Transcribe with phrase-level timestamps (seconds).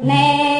[0.00, 0.57] nè.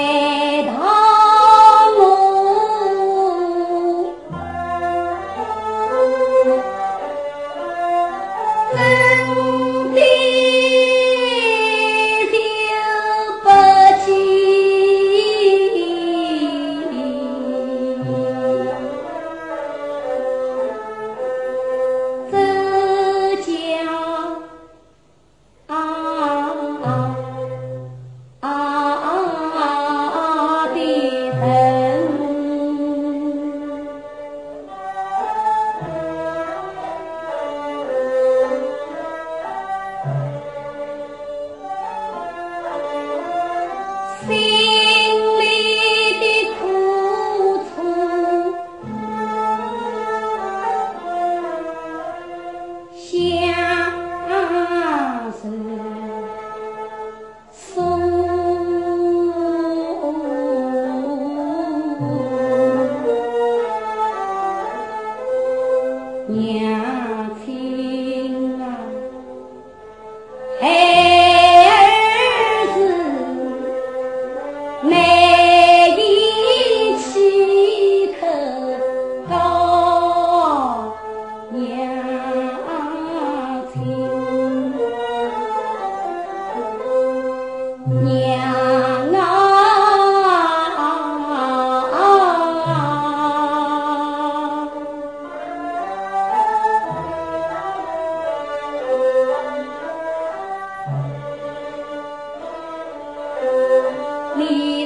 [87.88, 88.52] 娘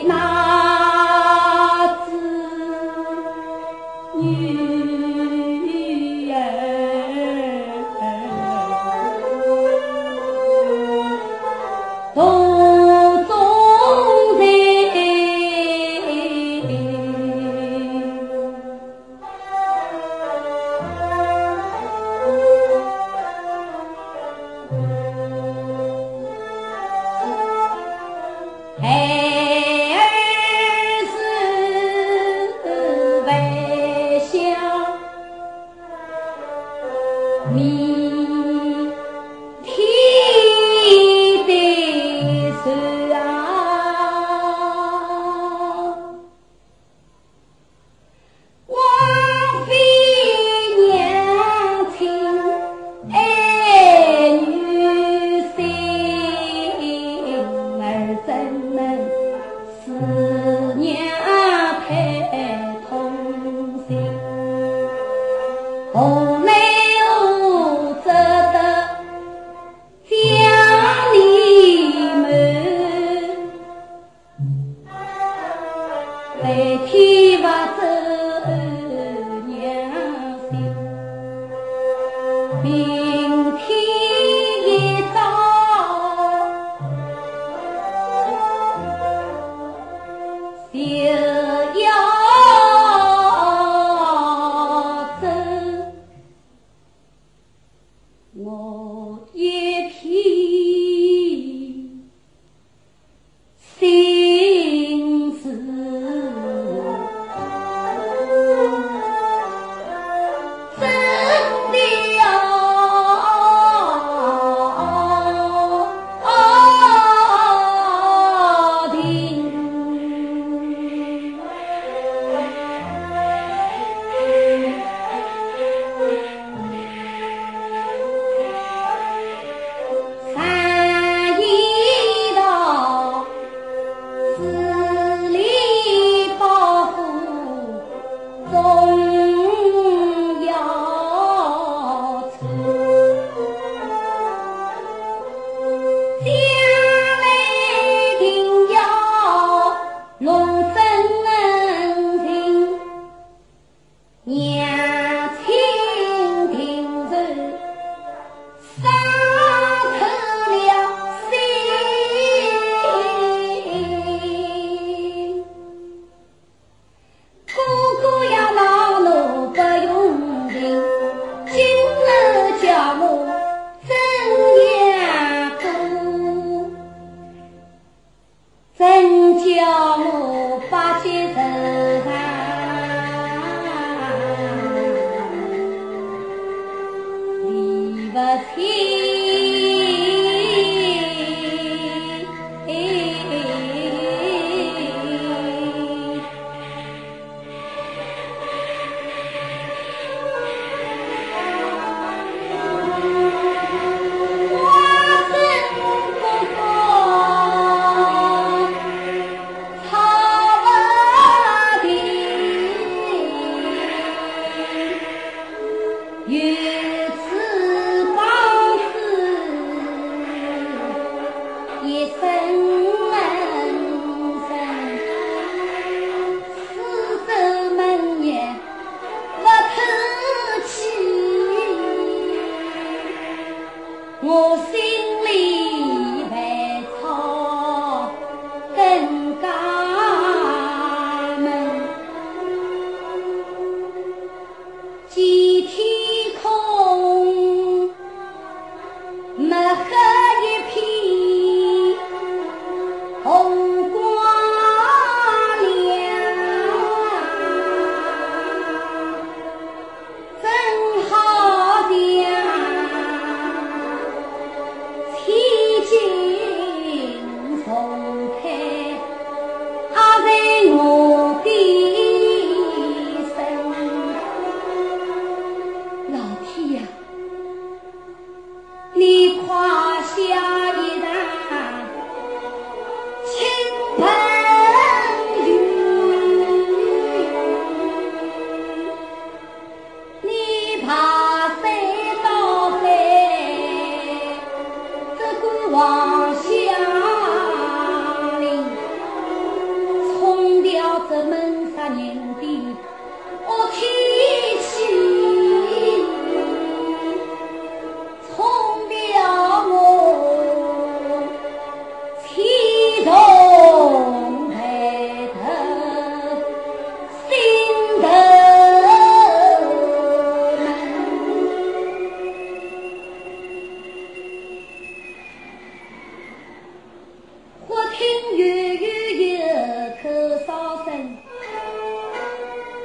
[0.08, 0.31] 啊
[16.62, 16.91] baby.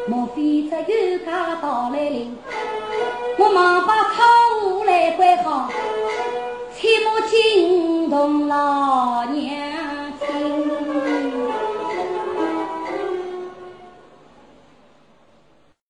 [0.08, 2.36] 莫非只有家到来临？
[3.38, 5.70] 我忙把窗户来关好，
[6.76, 9.67] 切莫惊动老娘。